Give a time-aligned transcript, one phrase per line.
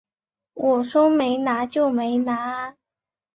[0.55, 2.75] 我说没拿就没拿啊